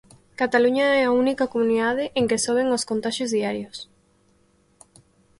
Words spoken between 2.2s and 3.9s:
que soben os contaxios diarios.